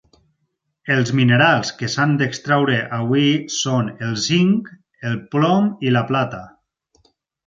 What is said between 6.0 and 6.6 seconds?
plata.